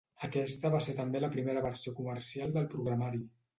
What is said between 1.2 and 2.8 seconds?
la primera versió comercial del